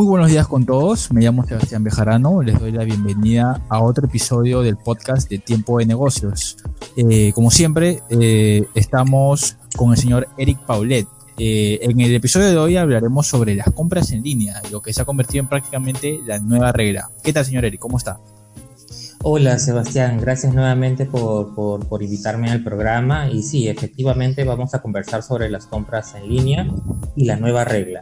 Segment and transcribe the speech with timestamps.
[0.00, 4.06] Muy buenos días con todos, me llamo Sebastián Bejarano, les doy la bienvenida a otro
[4.06, 6.56] episodio del podcast de Tiempo de Negocios.
[6.96, 11.08] Eh, como siempre, eh, estamos con el señor Eric Paulet.
[11.36, 15.02] Eh, en el episodio de hoy hablaremos sobre las compras en línea, lo que se
[15.02, 17.10] ha convertido en prácticamente la nueva regla.
[17.24, 17.80] ¿Qué tal, señor Eric?
[17.80, 18.20] ¿Cómo está?
[19.24, 25.24] Hola Sebastián, gracias nuevamente por, por, invitarme al programa y sí, efectivamente vamos a conversar
[25.24, 26.68] sobre las compras en línea
[27.16, 27.98] y la nueva regla.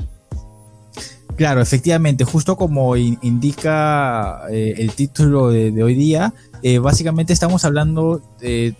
[1.36, 8.22] Claro, efectivamente, justo como indica eh, el título de, hoy día, eh, básicamente estamos hablando
[8.40, 8.74] de,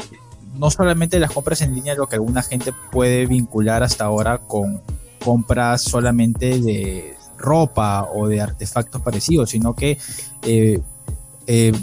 [0.59, 4.39] no solamente de las compras en línea, lo que alguna gente puede vincular hasta ahora
[4.39, 4.81] con
[5.23, 9.99] compras solamente de ropa o de artefactos parecidos, sino que
[10.43, 10.81] eh,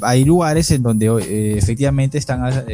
[0.01, 2.65] hay lugares en donde efectivamente están,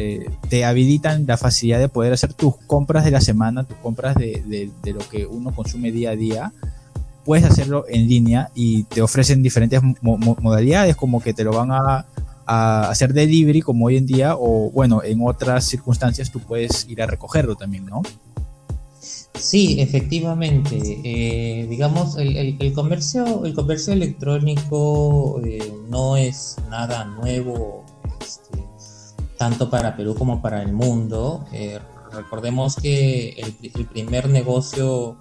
[0.48, 4.70] te habilitan la facilidad de poder hacer tus compras de la semana, tus compras de,
[4.82, 6.52] de lo que uno consume día a día
[7.24, 12.06] puedes hacerlo en línea y te ofrecen diferentes modalidades, como que te lo van a,
[12.46, 17.06] hacer delivery, como hoy en día, o bueno, en otras circunstancias tú puedes ir a
[17.06, 18.02] recogerlo también, ¿no?
[19.34, 21.00] Sí, efectivamente.
[21.04, 27.84] Eh, digamos, el, comercio, el comercio electrónico eh, no es nada nuevo,
[28.20, 28.64] este,
[29.38, 31.46] tanto para Perú como para el mundo.
[31.52, 31.78] Eh,
[32.12, 35.16] recordemos que el, primer negocio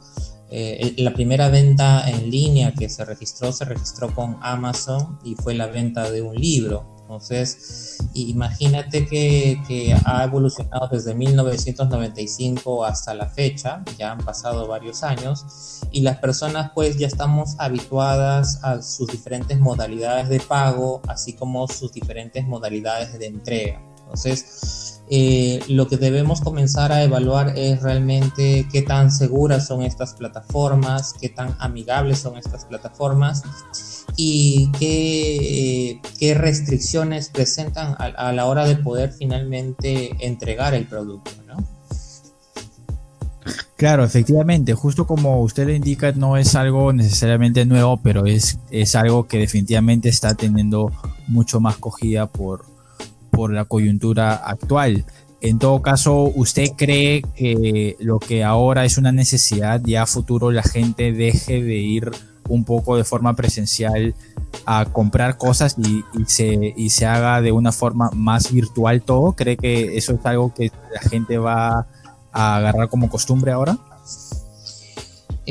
[0.52, 5.53] eh, la primera venta en línea que se registró se registró con Amazon y fue
[5.53, 6.95] la venta de un libro.
[7.02, 15.02] Entonces, imagínate que, que, ha evolucionado desde 1995 hasta la fecha, ya han pasado varios
[15.02, 21.34] años, y las personas pues ya estamos habituadas a sus diferentes modalidades de pago, así
[21.34, 23.81] como sus diferentes modalidades de entrega.
[24.02, 30.13] Entonces, eh, lo que debemos comenzar a evaluar es realmente qué tan seguras son estas
[30.13, 33.41] plataformas, qué tan amigables son estas plataformas
[34.16, 41.31] y qué, qué restricciones presentan a, la hora de poder finalmente entregar el producto.
[41.47, 41.57] ¿no?
[43.78, 48.94] Claro, efectivamente, justo como usted le indica, no es algo necesariamente nuevo, pero es, es
[48.94, 50.91] algo que definitivamente está teniendo
[51.28, 52.66] mucho más cogida por,
[53.39, 55.05] por la coyuntura actual.
[55.39, 60.51] En todo caso, ¿usted cree que lo que ahora es una necesidad, ya a futuro
[60.51, 62.11] la gente deje de ir
[62.49, 64.13] un poco de forma presencial
[64.66, 69.31] a comprar cosas y, se, y se haga de una forma más virtual todo?
[69.31, 71.88] ¿Cree que eso es algo que la gente va
[72.33, 73.78] a agarrar como costumbre ahora?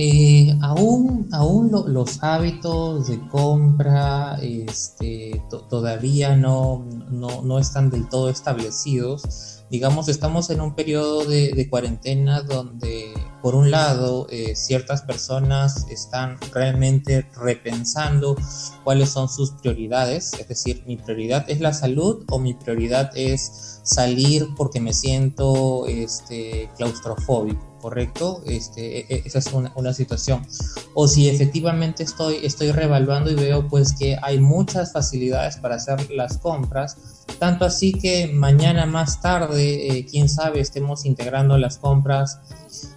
[0.00, 9.64] Eh, aún aún los hábitos de compra este, todavía no, no, están del todo establecidos.
[9.72, 13.12] Digamos, estamos en un periodo de, cuarentena donde,
[13.42, 18.36] por un lado, eh, ciertas personas están realmente repensando
[18.84, 20.32] cuáles son sus prioridades.
[20.34, 25.86] Es decir, mi prioridad es la salud o mi prioridad es salir porque me siento
[25.86, 27.68] este, claustrofóbico.
[27.80, 28.42] ¿correcto?
[28.46, 30.46] Este, e, e, esa es una, situación.
[30.94, 36.10] O si efectivamente estoy, estoy revaluando y veo pues que hay muchas facilidades para hacer
[36.10, 42.40] las compras, tanto así que mañana más tarde, eh, quién sabe, estemos integrando las compras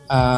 [0.09, 0.30] a,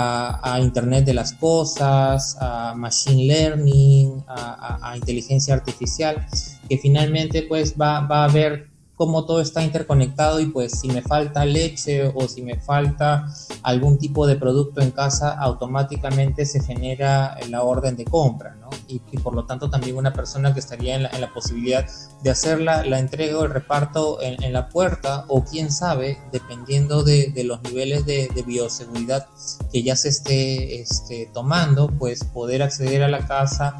[0.61, 6.25] Internet de las Cosas, a Machine Learning, a, inteligencia artificial,
[6.69, 11.45] que finalmente pues va a haber cómo todo está interconectado y pues si me falta
[11.45, 13.27] leche o si me falta
[13.63, 18.69] algún tipo de producto en casa, automáticamente se genera la orden de compra, ¿no?
[18.87, 21.87] Y, por lo tanto también una persona que estaría en la, posibilidad
[22.21, 27.33] de hacer la, entrega o el reparto en, la puerta o quién sabe, dependiendo de,
[27.43, 29.27] los niveles de, bioseguridad
[29.71, 33.77] que ya se esté este, tomando, pues poder acceder a la casa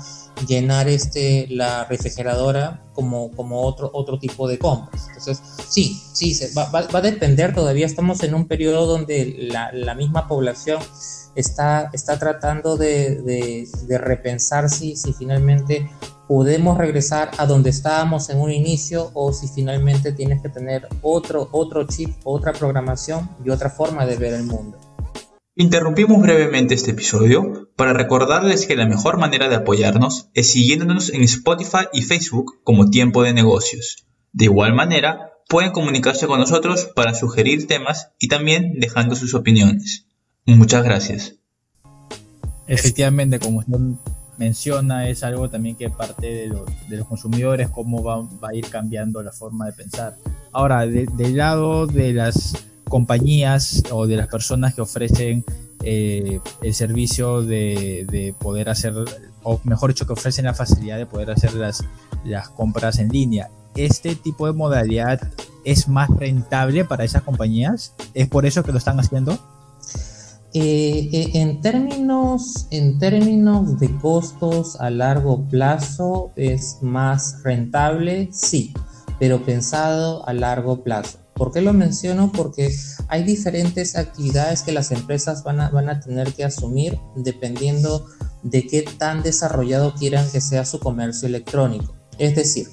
[0.48, 5.08] llenar este, la refrigeradora como, como otro, otro tipo de compras.
[5.08, 9.96] Entonces, sí, sí, va, va, a depender, todavía estamos en un periodo donde la, la
[9.96, 10.82] misma población
[11.36, 15.90] está, está tratando de, de, de repensar si, si finalmente
[16.28, 21.50] podemos regresar a donde estábamos en un inicio o si finalmente tienes que tener otro,
[21.52, 24.78] otro chip, otra programación y otra forma de ver el mundo.
[25.56, 31.22] Interrumpimos brevemente este episodio para recordarles que la mejor manera de apoyarnos es siguiéndonos en
[31.22, 34.08] Spotify y Facebook como Tiempo de Negocios.
[34.32, 40.08] De igual manera, pueden comunicarse con nosotros para sugerir temas y también dejando sus opiniones.
[40.48, 41.36] Muchas gracias.
[42.66, 43.78] Efectivamente, como usted
[44.40, 49.32] menciona, es algo también que parte de los, consumidores, cómo va, a ir cambiando la
[49.32, 50.18] forma de pensar.
[50.52, 52.56] Ahora, del lado de las
[52.94, 55.44] compañías o de las personas que ofrecen
[55.82, 58.94] eh, el servicio de, poder hacer
[59.42, 61.84] o mejor dicho, que ofrecen la facilidad de poder hacer las,
[62.24, 63.50] las compras en línea.
[63.76, 65.20] ¿Este tipo de modalidad
[65.66, 67.96] es más rentable para esas compañías?
[68.14, 69.40] ¿Es por eso que lo están haciendo?
[70.54, 78.72] Eh, eh, en, términos, en términos de costos a largo plazo es más rentable, sí,
[79.18, 81.23] pero pensado a largo plazo.
[81.36, 82.32] ¿Por qué lo menciono?
[82.32, 82.74] Porque
[83.08, 88.06] hay diferentes actividades que las empresas van a, van a tener que asumir dependiendo
[88.44, 91.96] de qué tan desarrollado quieran que sea su comercio electrónico.
[92.18, 92.68] Es decir,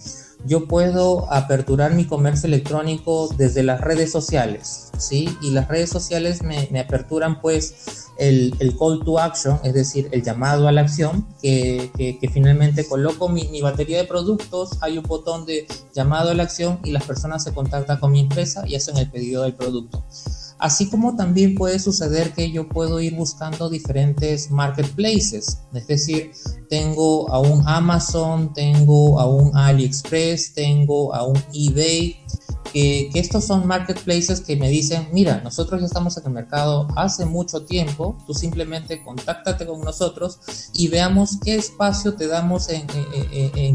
[0.46, 5.28] yo puedo aperturar mi comercio electrónico desde las redes sociales, ¿sí?
[5.42, 10.68] Y las redes sociales me, aperturan pues el, call to action, es decir, el llamado
[10.68, 11.90] a la acción, que,
[12.32, 16.80] finalmente coloco mi, mi, batería de productos, hay un botón de llamado a la acción
[16.84, 20.04] y las personas se contactan con mi empresa y hacen el pedido del producto.
[20.60, 26.32] Así como también puede suceder que yo puedo ir buscando diferentes marketplaces, es decir,
[26.68, 32.16] tengo a un Amazon, tengo a un AliExpress, tengo a un eBay,
[32.72, 37.26] que, estos son marketplaces que me dicen, mira, nosotros ya estamos en el mercado hace
[37.26, 40.40] mucho tiempo, tú simplemente contáctate con nosotros
[40.72, 42.86] y veamos qué espacio te damos en,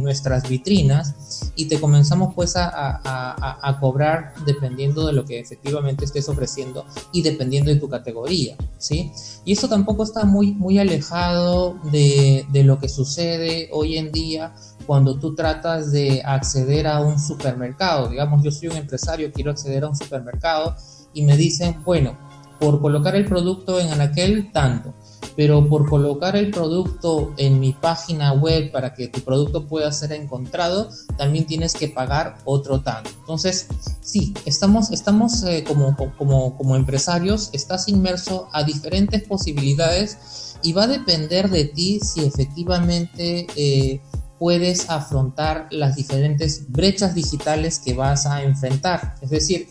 [0.03, 6.27] nuestras vitrinas y te comenzamos pues a, a, cobrar dependiendo de lo que efectivamente estés
[6.29, 9.11] ofreciendo y dependiendo de tu categoría, ¿sí?
[9.45, 14.53] Y eso tampoco está muy, muy alejado de, de lo que sucede hoy en día
[14.85, 18.09] cuando tú tratas de acceder a un supermercado.
[18.09, 20.75] Digamos, yo soy un empresario, quiero acceder a un supermercado
[21.13, 22.17] y me dicen, bueno,
[22.59, 24.93] por colocar el producto en Anaquel, tanto.
[25.35, 30.13] Pero por colocar el producto en mi página web para que tu producto pueda ser
[30.13, 33.09] encontrado, también tienes que pagar otro tanto.
[33.19, 33.67] Entonces,
[34.01, 40.83] sí, estamos, estamos eh, como, como, como empresarios, estás inmerso a diferentes posibilidades y va
[40.83, 44.01] a depender de ti si efectivamente eh,
[44.39, 49.15] puedes afrontar las diferentes brechas digitales que vas a enfrentar.
[49.21, 49.67] Es decir,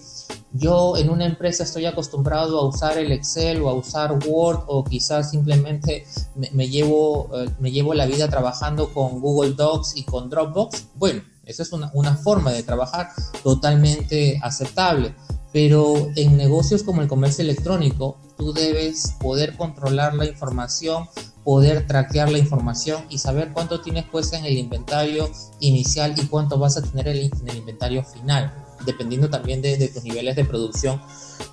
[0.56, 4.85] yo en una empresa estoy acostumbrado a usar el Excel o a usar Word o
[4.85, 6.06] quizás simplemente
[6.53, 10.87] me, llevo, eh, me llevo la vida trabajando con Google Docs y con Dropbox.
[10.95, 13.09] Bueno, esa es una, forma de trabajar
[13.43, 15.15] totalmente aceptable.
[15.53, 21.09] Pero en negocios como el comercio electrónico, tú debes poder controlar la información
[21.45, 25.31] poder traquear la información y saber cuánto tienes pues en el inventario
[25.61, 30.37] inicial y cuánto vas a tener en el inventario final, dependiendo también de, tus niveles
[30.37, 31.00] de producción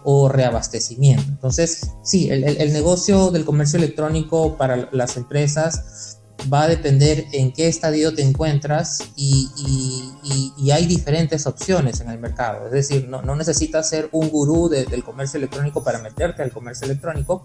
[0.04, 1.24] o reabastecimiento.
[1.28, 6.20] Entonces, sí, el, el negocio del comercio electrónico para las empresas
[6.52, 9.50] va a depender en qué estadio te encuentras y,
[10.72, 12.66] hay diferentes opciones en el mercado.
[12.66, 17.44] Es decir, no, necesitas ser un gurú del comercio electrónico para meterte al comercio electrónico,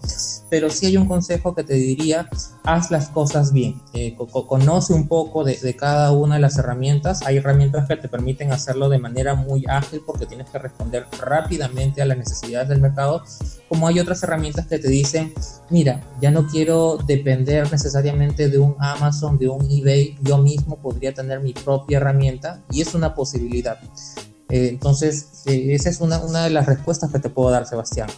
[0.49, 2.29] pero sí hay un consejo que te diría,
[2.63, 4.15] haz las cosas bien, eh,
[4.47, 7.21] conoce un poco de, de, cada una de las herramientas.
[7.25, 12.01] Hay herramientas que te permiten hacerlo de manera muy ágil porque tienes que responder rápidamente
[12.01, 13.23] a las necesidades del mercado,
[13.69, 15.33] como hay otras herramientas que te dicen,
[15.69, 21.13] mira, ya no quiero depender necesariamente de un Amazon, de un eBay, yo mismo podría
[21.13, 23.79] tener mi propia herramienta y es una posibilidad.
[24.49, 28.09] Eh, entonces, eh, esa es una, una de las respuestas que te puedo dar, Sebastián.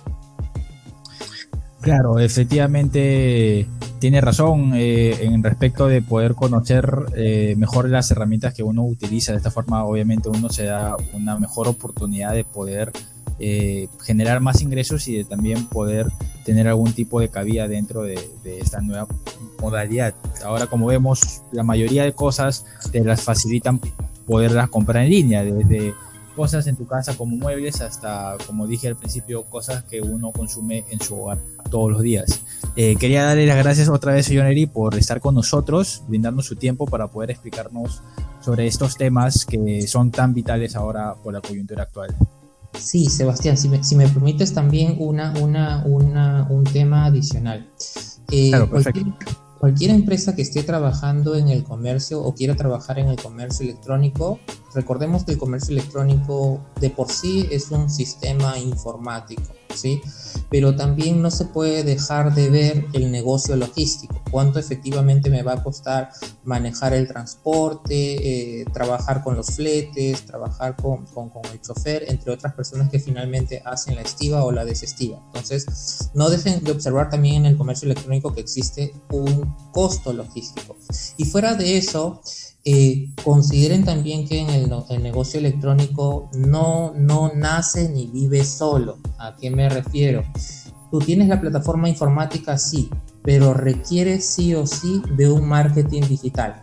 [1.81, 3.67] Claro, efectivamente
[3.99, 6.91] tiene razón eh, en respecto de poder conocer
[7.55, 9.31] mejor las herramientas que uno utiliza.
[9.31, 12.91] De esta forma, obviamente, uno se da una mejor oportunidad de poder
[13.41, 16.07] eh, generar más ingresos y de también poder
[16.43, 19.07] tener algún tipo de cabida dentro de, esta nueva
[19.61, 20.13] modalidad.
[20.43, 23.79] Ahora, como vemos, la mayoría de cosas te las facilitan
[24.29, 25.95] poderlas comprar en línea, desde
[26.35, 30.85] cosas en tu casa como muebles hasta, como dije al principio, cosas que uno consume
[30.91, 31.39] en su hogar
[31.71, 32.41] todos los días.
[32.75, 36.55] Eh, quería darle las gracias otra vez a John por estar con nosotros, brindarnos su
[36.55, 38.03] tiempo para poder explicarnos
[38.39, 42.15] sobre estos temas que son tan vitales ahora por la coyuntura actual.
[42.77, 47.67] Sí, Sebastián, si me, si me permites también una, una, una, un tema adicional.
[48.31, 49.01] Eh, claro, perfecto.
[49.59, 54.39] Cualquier empresa que esté trabajando en el comercio o quiera trabajar en el comercio electrónico,
[54.73, 59.58] recordemos que el comercio electrónico de por sí es un sistema informático.
[59.75, 60.01] ¿Sí?
[60.49, 65.53] Pero también no se puede dejar de ver el negocio logístico, cuánto efectivamente me va
[65.53, 66.09] a costar
[66.43, 72.53] manejar el transporte, eh, trabajar con los fletes, trabajar con, con, el chofer, entre otras
[72.53, 75.21] personas que finalmente hacen la estiva o la desestiva.
[75.27, 80.75] Entonces, no dejen de observar también en el comercio electrónico que existe un costo logístico.
[81.17, 82.21] Y fuera de eso,
[83.23, 88.97] consideren también que en el, negocio electrónico no, no nace ni vive solo.
[89.17, 90.23] ¿A qué me refiero?
[90.91, 92.89] tú tienes la plataforma informática, sí,
[93.23, 96.61] pero requiere sí o sí de un marketing digital.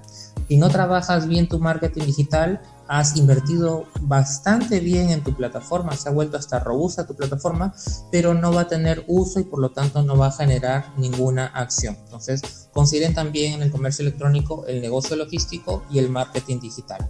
[0.48, 6.08] Si no trabajas bien tu marketing digital, has invertido bastante bien en tu plataforma, se
[6.08, 7.74] ha vuelto hasta robusta tu plataforma,
[8.10, 11.46] pero no va a tener uso y por lo tanto no va a generar ninguna
[11.46, 11.96] acción.
[12.04, 17.08] Entonces, consideren también en el comercio electrónico el negocio logístico y el marketing digital.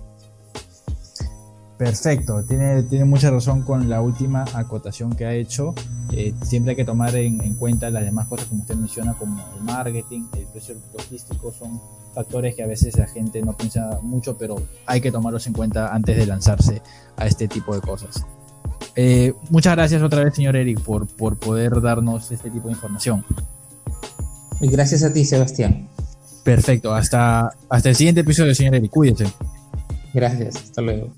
[1.78, 5.74] Perfecto, tiene, tiene mucha razón con la última acotación que ha hecho.
[6.10, 9.44] Eh, siempre hay que tomar en, en, cuenta las demás cosas como usted menciona, como
[9.56, 11.78] el marketing, el precio logístico, son
[12.16, 14.56] factores que a veces la gente no piensa mucho, pero
[14.86, 16.80] hay que tomarlos en cuenta antes de lanzarse
[17.14, 18.24] a este tipo de cosas.
[18.96, 23.22] Eh, muchas gracias otra vez, señor Eric, por, por poder darnos este tipo de información.
[24.62, 25.90] Y gracias a ti, Sebastián.
[26.42, 28.90] Perfecto, hasta, hasta el siguiente episodio, señor Eric.
[28.90, 29.26] Cuídese.
[30.14, 31.12] Gracias, hasta luego.